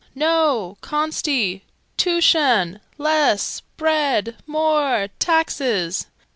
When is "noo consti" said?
0.15-1.61